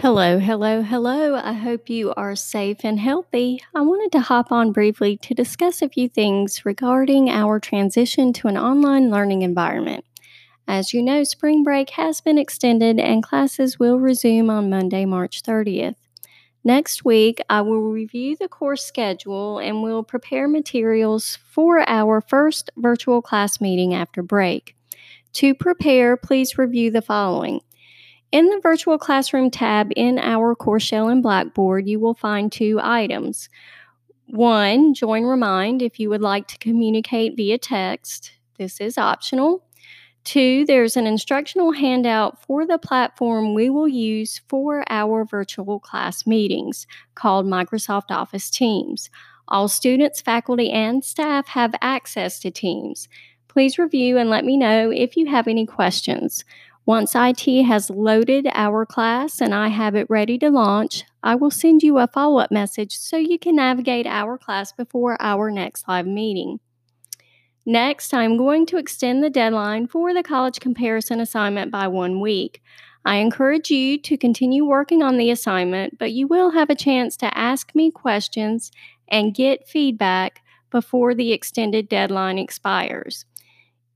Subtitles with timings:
[0.00, 1.36] Hello, hello, hello.
[1.36, 3.62] I hope you are safe and healthy.
[3.74, 8.48] I wanted to hop on briefly to discuss a few things regarding our transition to
[8.48, 10.04] an online learning environment.
[10.66, 15.42] As you know, spring break has been extended and classes will resume on Monday, March
[15.42, 15.96] 30th.
[16.64, 22.70] Next week, I will review the course schedule and will prepare materials for our first
[22.76, 24.74] virtual class meeting after break.
[25.34, 27.60] To prepare, please review the following.
[28.32, 32.80] In the virtual classroom tab in our course shell in Blackboard, you will find two
[32.82, 33.50] items.
[34.28, 38.32] One, join remind if you would like to communicate via text.
[38.56, 39.62] This is optional.
[40.24, 46.26] Two, there's an instructional handout for the platform we will use for our virtual class
[46.26, 49.10] meetings called Microsoft Office Teams.
[49.48, 53.08] All students, faculty, and staff have access to Teams.
[53.48, 56.46] Please review and let me know if you have any questions.
[56.84, 61.50] Once IT has loaded our class and I have it ready to launch, I will
[61.50, 65.86] send you a follow up message so you can navigate our class before our next
[65.86, 66.58] live meeting.
[67.64, 72.60] Next, I'm going to extend the deadline for the college comparison assignment by one week.
[73.04, 77.16] I encourage you to continue working on the assignment, but you will have a chance
[77.18, 78.72] to ask me questions
[79.06, 83.24] and get feedback before the extended deadline expires.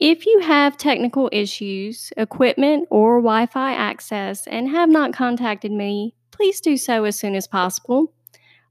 [0.00, 6.14] If you have technical issues, equipment, or Wi Fi access and have not contacted me,
[6.30, 8.14] please do so as soon as possible.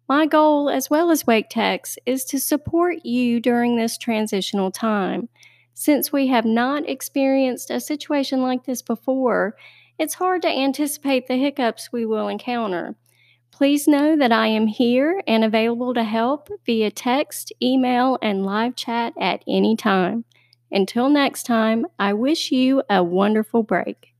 [0.08, 5.30] My goal, as well as Wake Tech's, is to support you during this transitional time.
[5.76, 9.56] Since we have not experienced a situation like this before,
[10.00, 12.96] it's hard to anticipate the hiccups we will encounter.
[13.52, 18.76] Please know that I am here and available to help via text, email, and live
[18.76, 20.26] chat at any time.
[20.72, 24.14] Until next time, I wish you a wonderful break.